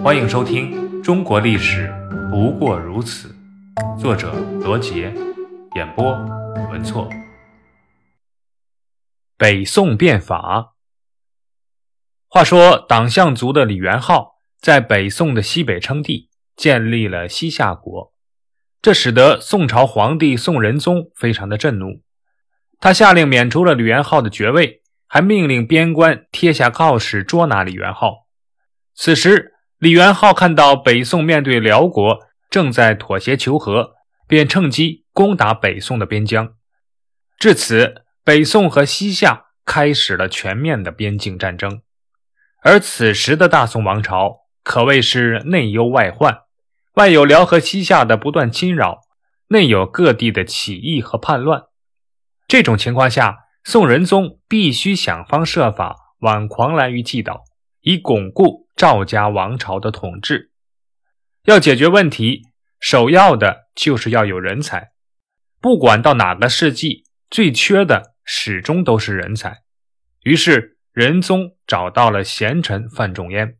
[0.00, 1.92] 欢迎收听《中国历史
[2.30, 3.34] 不过如此》，
[4.00, 5.12] 作者罗杰，
[5.74, 6.12] 演播
[6.70, 7.08] 文措。
[9.36, 10.74] 北宋变法。
[12.28, 18.12] 话说，党项族的李元昊在北宋的西北称帝，建立了西夏国，
[18.80, 22.02] 这使得宋朝皇帝宋仁宗非常的震怒。
[22.80, 28.26] 他下令免除了李元昊的爵位，还命令边关贴下告示捉拿李元昊。
[28.94, 29.51] 此时，
[29.82, 33.94] 李元昊看到北宋面对辽国正在妥协求和，
[34.28, 36.54] 便趁机攻打北宋的边疆。
[37.36, 41.82] 至此，北宋和西夏开始了全面的边境战争。
[42.62, 46.42] 而此时的大宋王朝可谓是内忧外患，
[46.94, 49.00] 外有辽和西夏的不断侵扰，
[49.48, 51.64] 内有各地的起义和叛乱。
[52.46, 57.42] 这种情况下，宋仁宗必须想方设法挽狂澜于既倒，
[57.82, 58.62] 以巩固。
[58.74, 60.50] 赵家王朝的统治
[61.44, 62.48] 要解决问题，
[62.80, 64.90] 首要的就是要有人才。
[65.60, 69.62] 不管到哪个世纪，最缺的始终都是人才。
[70.22, 73.56] 于是仁宗找到了贤臣范仲淹。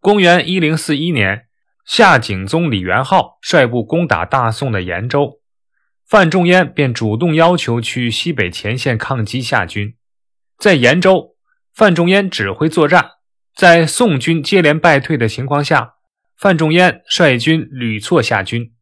[0.00, 1.48] 公元一零四一年，
[1.84, 5.40] 夏景宗李元昊率部攻打大宋的延州，
[6.06, 9.96] 范仲淹便主动要求去西北前线抗击夏军。
[10.56, 11.33] 在延州，
[11.74, 13.10] 范仲淹指挥作战。
[13.52, 15.94] 在宋军接连败退的情况下，
[16.36, 18.72] 范仲淹率军屡挫夏军。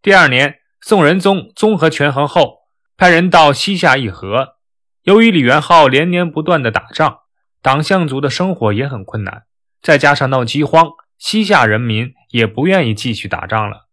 [0.00, 2.60] 第二年，宋仁宗综合权衡后，
[2.96, 4.56] 派人到西夏议和。
[5.02, 7.20] 由于李元昊连年不断的打仗，
[7.60, 9.44] 党项族的生活也很困难，
[9.82, 13.88] 再加上闹饥荒，西夏人民也不愿意继续打仗了。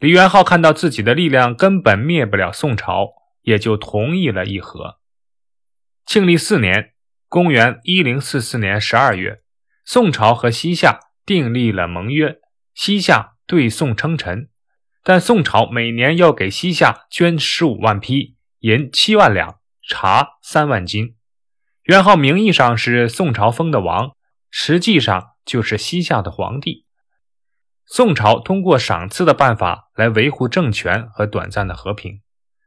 [0.00, 3.10] 李元昊看到自己的力量根本灭不了宋朝，
[3.42, 4.98] 也就同意了议和。
[6.06, 6.92] 庆历四年
[7.34, 9.42] （公元1044年）十二月。
[9.84, 12.38] 宋朝和西夏订立了盟约，
[12.74, 14.50] 西夏对宋称臣，
[15.02, 21.16] 但宋朝每年要给西夏捐十五万匹银七万两，茶三万斤。
[21.82, 24.12] 元昊名义上是宋朝封的王，
[24.48, 26.86] 实际上就是西夏的皇帝。
[27.84, 32.20] 宋朝通过赏赐的办法来维护政权和短暂的和平，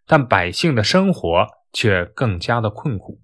[0.05, 3.21] 但百姓的生活却更加的困苦。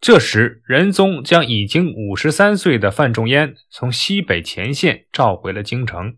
[0.00, 6.16] 这时，仁宗将已经五十三岁的范仲淹从西北前线召回了京城。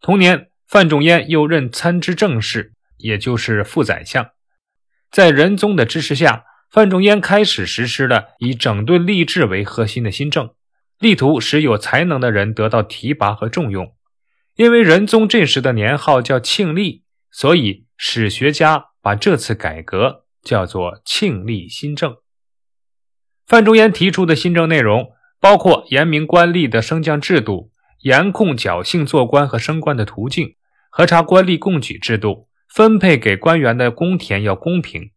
[0.00, 4.30] 同年，范仲淹又任参知政事，也就是副宰相。
[5.10, 10.50] 在仁宗的支持下，范仲淹开始实施了以整顿吏治为核心的新政，
[11.00, 13.96] 力图使有才能的人得到提拔和重用。
[14.54, 17.02] 因为仁宗这时的年号叫庆历，
[17.32, 22.16] 所以史学家把这次改革叫做庆历新政。
[23.48, 27.70] 范仲淹提出的新政内容包括严明官吏的升降制度，
[28.02, 30.56] 严控侥幸做官和升官的途径，
[30.90, 35.12] 核查官吏贡举制度，分配给官员的公田要公平。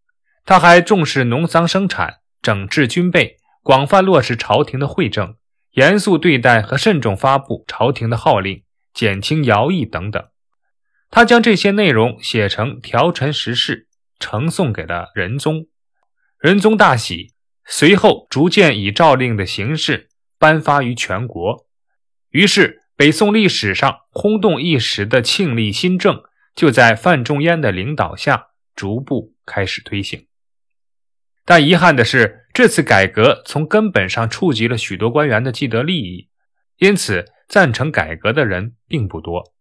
[0.46, 5.36] 他还重视农桑生产，整治军备，广泛落实朝廷的惠政，
[5.72, 8.64] 严肃对待和慎重发布朝廷的号令，
[8.94, 10.24] 减轻徭役等等。
[11.10, 13.88] 他将这些内容写成条陈实事，
[14.20, 15.66] 呈送给了仁宗。
[16.40, 17.34] 仁宗大喜。
[17.66, 21.68] 随后，逐渐以诏令的形式颁发于全国。
[22.30, 26.22] 于是，北宋历史上轰动一时的庆历新政，
[26.56, 30.28] 就在范仲淹的领导下逐步开始推行。
[31.46, 36.30] 但遗憾的是，这次改革从根本上触及了许多官员的既得利益，
[36.78, 39.54] 因此赞成改革的人并不多。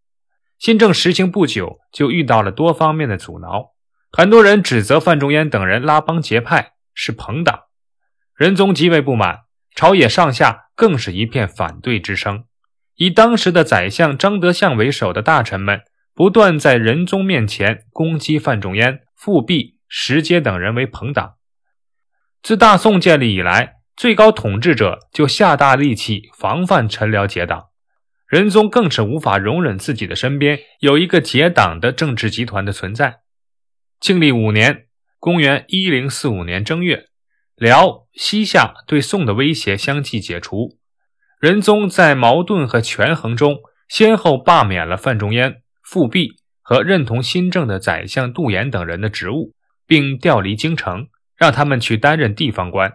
[0.59, 3.75] 新政实行不久，就遇到了多方面的阻挠。
[4.13, 7.61] 很多人指责范仲淹等人拉帮结派，是朋党。
[8.41, 9.41] 仁宗极为不满，
[9.75, 12.45] 朝野上下更是一片反对之声。
[12.95, 15.83] 以当时的宰相张德相为首的大臣们，
[16.15, 21.35] 不断在仁宗面前攻击范仲淹、富弼、石阶等人为朋党。
[22.43, 27.67] 自大宋建立以来，最高统治者就下大力气防范臣僚结党，
[28.27, 33.19] 仁宗更是无法容忍自己的身边有一个结党的政治集团的存在。
[34.01, 34.87] 庆历五年
[35.21, 37.09] （公元1045年正月）。
[37.61, 40.79] 辽、西夏对宋的威胁相继解除，
[41.39, 49.53] 仁宗在矛盾和权衡中，先后罢免了范仲淹、富弼和认同新政的宰相杜衍等人的职务，
[49.87, 52.95] 并调离京城，让他们去担任地方官。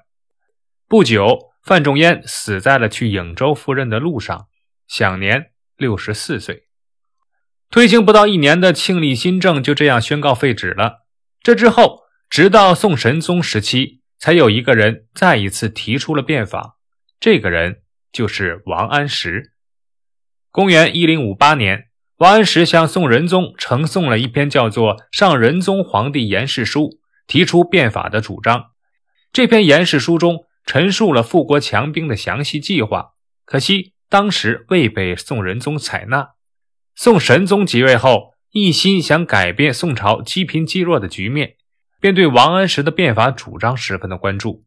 [0.88, 4.48] 不久，范仲淹死在了去颍州赴任的路上，
[4.88, 6.64] 享年六十四岁。
[7.70, 11.06] 推行不到一年的庆历新政就这样宣告废止了。
[11.44, 14.02] 这之后，直到宋神宗时期。
[14.18, 16.78] 才有一个人再一次提出了变法，
[17.20, 17.82] 这个人
[18.12, 19.52] 就是王安石。
[20.52, 26.82] 公元一零五八年，王安石向宋仁宗呈送了一篇叫做《上仁宗皇帝言事书》，
[27.28, 28.68] 提出变法的主张。
[29.34, 33.12] 这篇言事书中陈述了富国强兵的详细计划，
[33.44, 36.30] 可惜当时未被宋仁宗采纳。
[36.96, 41.58] 宋神宗即位后，一心想改变宋朝积贫积弱的局面，
[42.06, 44.64] 便对王安石的变法主张十分的关注。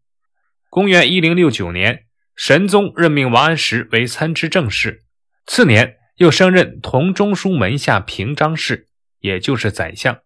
[0.69, 5.05] 公元一零六九年，神宗任命王安石为参知政事，
[5.47, 8.89] 次年又升任同中书门下平章事，
[9.21, 10.19] 也就是宰相，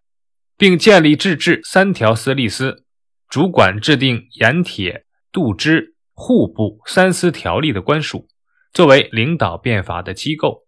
[0.57, 2.83] 并建立制治三条司隶司，
[3.29, 8.27] 主管制定盐铁、度支、户部三司条例的官署，
[8.73, 10.63] 作为领导变法的机构。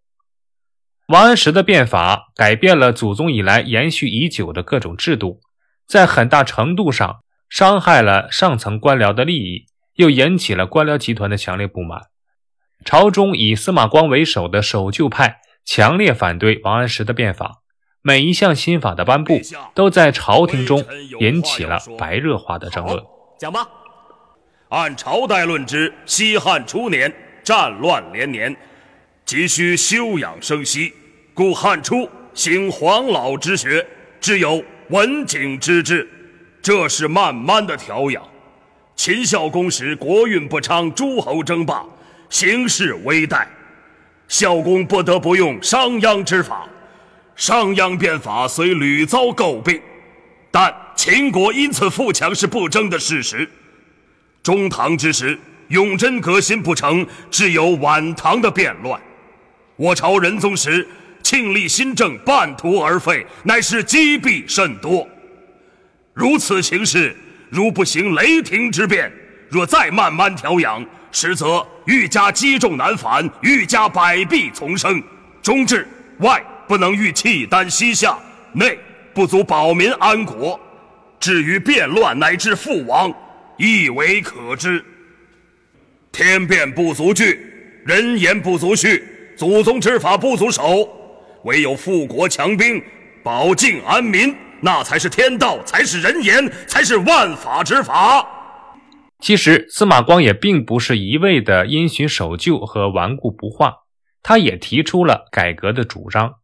[1.08, 5.40] 王安石的变法改变了祖宗以来延续已久的各种制度，
[5.86, 12.02] 在很大程度上伤害了上层官僚的利益，又引起了官僚集团的强烈不满。
[12.84, 17.62] 朝中以司马光为首的守旧派强烈反对王安石的变法，
[18.02, 19.40] 每一项新法的颁布
[19.74, 20.84] 都在朝廷中
[21.20, 23.02] 引起了白热化的争论。
[23.38, 23.66] 讲吧，
[24.68, 27.12] 按朝代论之，西汉初年
[27.42, 28.56] 战乱连年。
[29.24, 30.92] 急需休养生息，
[31.34, 33.84] 故汉初兴黄老之学，
[34.20, 36.08] 只有文景之治，
[36.62, 38.22] 这是慢慢的调养。
[38.94, 41.84] 秦孝公时国运不昌，诸侯争霸，
[42.30, 43.46] 形势危殆，
[44.28, 46.66] 孝公不得不用商鞅之法。
[47.34, 49.78] 商鞅变法虽屡遭诟病，
[50.50, 53.46] 但秦国因此富强是不争的事实。
[54.42, 55.38] 中唐之时，
[55.68, 58.98] 永贞革新不成，只有晚唐的变乱。
[59.76, 60.88] 我朝仁宗时，
[61.26, 65.08] 庆历新政半途而废，乃是积弊甚多。
[66.14, 67.16] 如此形势，
[67.50, 69.12] 如不行雷霆之变，
[69.48, 75.02] 若再慢慢调养，实则愈加积重难返，愈加百弊丛生，
[75.42, 75.84] 终至
[76.18, 78.16] 外不能御契丹西夏，
[78.52, 78.78] 内
[79.12, 80.60] 不足保民安国，
[81.18, 83.12] 至于变乱乃至覆亡，
[83.56, 84.84] 亦为可知。
[86.12, 87.44] 天变不足惧，
[87.84, 89.02] 人言不足恤。
[89.36, 90.88] 祖宗之法不足守，
[91.46, 92.82] 唯有富国强兵，
[93.22, 98.26] 保境安民，那才是天道，才是人言，才是万法之法。
[99.20, 103.76] 其实司马光也并不是一味的因循守旧和顽固不化，
[104.24, 106.34] 他也提出了改革的主张。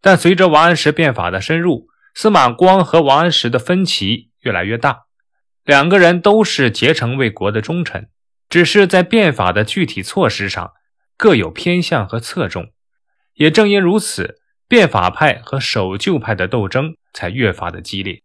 [0.00, 5.02] 但随着王安石变法的深入，司马光和王安石的分歧越来越大。
[5.64, 8.08] 两个人都是竭诚为国的忠臣，
[8.48, 10.72] 只是在变法的具体措施上。
[11.16, 12.72] 各有偏向和侧重，
[13.34, 14.39] 也正因如此，
[14.70, 18.22] 变法派和守旧派的斗争才越发的激烈。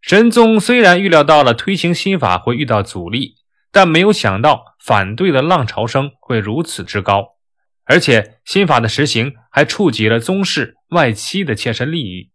[0.00, 3.34] 神宗虽然预料到了推行新法会遇到阻力，
[3.70, 7.36] 但没有想到反对的浪潮声会如此之高，
[7.84, 12.30] 而且新法的实行还触及了宗室外戚的切身利益。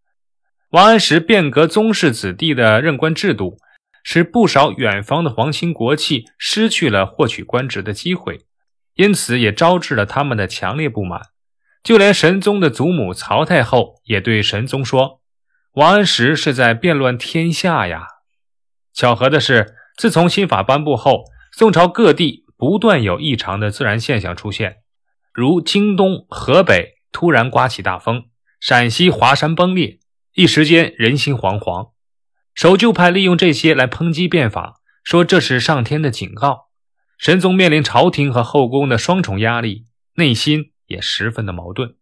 [0.70, 3.58] 王安石变革宗室子弟的任官制度，
[4.04, 8.42] 使不少远方的皇亲国戚失去了获取官职的机会。
[8.94, 11.22] 因此，也招致了他们的强烈不满。
[11.86, 15.22] 就连神宗的祖母曹太后也对神宗说
[15.74, 18.08] ：“王安石是在变乱天下呀！”
[18.92, 24.78] 巧合的是，自从新法颁布后，宋朝各地不断有异常的自然现象出现，
[25.32, 28.24] 如京东、河北突然刮起大风，
[28.59, 30.00] 陕西华山崩裂，
[30.33, 31.92] 一时间人心惶惶。
[32.56, 36.69] 守旧派利用这些来抨击变法，说这是上天的警告。
[37.19, 41.95] 神宗面临朝廷和后宫的双重压力，内心也十分的矛盾。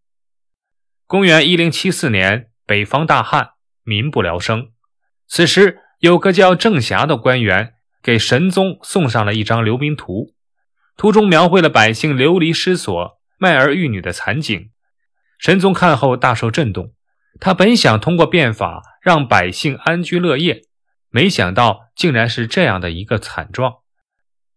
[1.05, 3.51] 公元一零七四年，北方大旱，
[3.83, 4.71] 民不聊生。
[5.27, 10.33] 此时，有个叫郑霞的官员给神宗送上了一张流民图，
[10.97, 14.71] 图中描绘了百姓流离失所、卖儿育女的惨景。
[15.39, 16.93] 神宗看后大受震动，
[17.39, 20.61] 他本想通过变法让百姓安居乐业，
[21.09, 23.79] 没想到竟然是这样的一个惨状。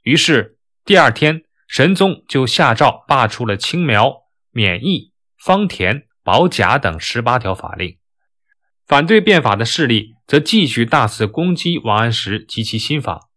[0.02, 7.98] 于是第二天，神宗就下诏罢黜了青苗、免役、方田、保甲等十八条法令。
[8.86, 13.28] 反对变法的势力则继续大肆攻击王安石及其新法。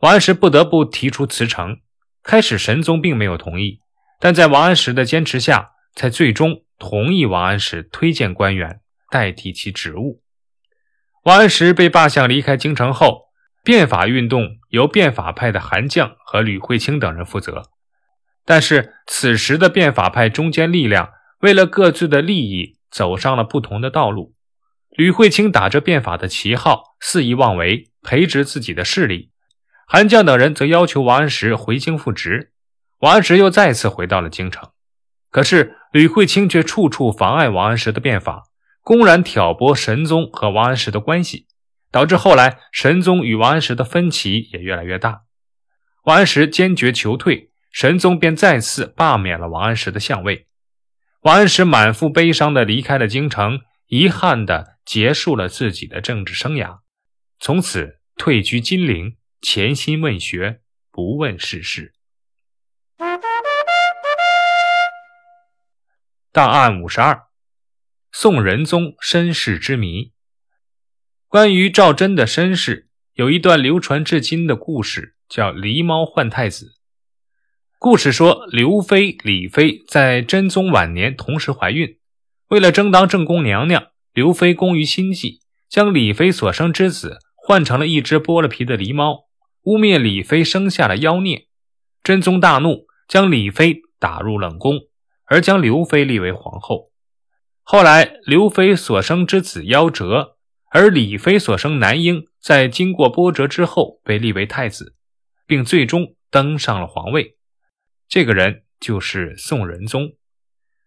[0.00, 1.78] 王安石不得不提出辞呈。
[2.22, 3.80] 开始，神宗并没有同意，
[4.18, 10.22] 但在王安石的坚持下，才最终同意王安石推荐官员代替其职务。
[11.22, 13.26] 王安石被罢相离开京城后。
[13.64, 17.64] 变法运动由变法派的韩绛和吕惠卿等人负责，
[18.46, 21.10] 但是此时的变法派中间力量
[21.40, 24.34] 为了各自的利益走上了不同的道路。
[24.90, 29.30] 吕惠卿打着变法的旗号肆意妄为，培植自己的势力；
[29.86, 32.52] 韩绛等人则要求王安石回京复职。
[33.00, 34.70] 王安石又再次回到了京城。
[35.30, 38.44] 可是吕惠卿却处处妨碍王安石的变法，
[38.80, 41.46] 公然挑拨神宗和王安石的关系，
[41.90, 45.22] 导致后来神宗与王安石的分歧也越来越大。
[46.04, 50.48] 王安石坚决求退，神宗便再次罢免了王安石的相位。
[51.20, 56.78] 王安石满腹悲伤地离开了京城，遗憾地结束了自己的政治生涯，
[57.38, 61.92] 从此退居金陵，潜心问学，不问世事。
[66.32, 67.24] 档案五十二：
[68.10, 70.14] 宋仁宗身世之谜。
[71.28, 76.72] 关于赵祯的身世，有一段流传至今的故事，叫“狸猫换太子”。
[77.78, 81.98] 故事说，刘妃、李妃在真宗晚年同时怀孕，
[82.48, 89.26] 为了争当正宫娘娘，刘妃工于心计，将李妃所生之子换成了一只剥了皮的狸猫，
[89.64, 91.48] 污蔑李妃生下了妖孽。
[92.02, 94.80] 真宗大怒，将李妃打入冷宫。
[95.28, 96.92] 而将刘妃立为皇后。
[97.62, 100.36] 后来，刘妃所生之子夭折，
[100.70, 104.94] 而李妃所生男婴在经过波折之后被立为太子，
[105.44, 107.35] 并最终登上了皇位。
[108.08, 110.12] 这个人就是宋仁宗。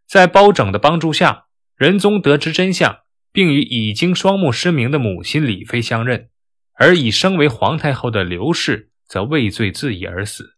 [0.07, 1.45] 在包拯的帮助下，
[1.75, 2.99] 仁宗得知真相，
[3.31, 6.29] 并与已经双目失明的母亲李妃相认，
[6.73, 10.55] 而已升为皇太后的刘氏则畏罪自缢而死。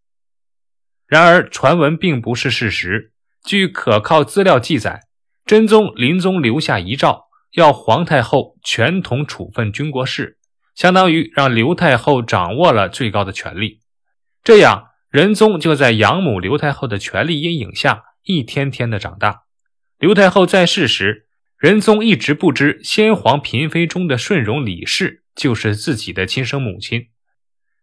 [1.08, 3.12] 然而，传闻并不是事实。
[3.44, 5.08] 据可靠资料记载，
[5.46, 10.38] 真宗临终留下遗诏，要皇太后全统处分军国事，
[10.76, 13.82] 相当于让刘太后掌握了最高的权力。
[14.44, 19.42] 这样，仁宗就在养母刘太后的权力阴影下，一天天的长大。
[20.00, 21.28] 刘太后在世时，
[21.58, 27.10] 仁宗一直不知先皇嫔妃中的顺容李氏就是自己的亲生母亲。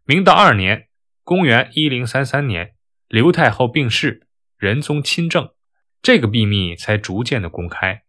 [0.07, 0.87] 明道二年
[1.23, 2.71] （公元1033年），
[3.09, 4.27] 刘太后病逝。
[4.57, 5.51] 仁宗亲政，
[6.01, 8.05] 这个秘密才逐渐的公开。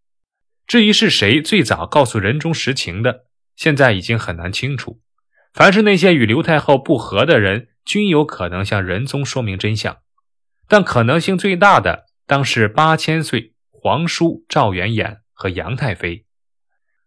[0.66, 3.26] 至于是谁最早告诉仁宗实情的，
[3.58, 5.02] 现在已经很难清楚。
[5.54, 9.98] 凡是那些与刘太后不和的人，均有可能向仁宗说明真相，
[10.68, 16.26] 但可能性最大的当是八千岁皇叔赵元衍和杨太妃。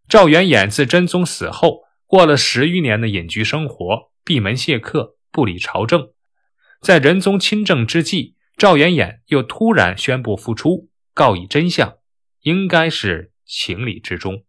[0.08, 6.10] 赵元衍自真宗死后，过了十余年的隐居生活，闭门谢客，不理朝政。
[6.80, 8.36] 在仁宗亲政之际。
[8.58, 11.94] 赵元衍又突然宣布复出，告以真相，
[12.42, 14.44] 应该是情理之中。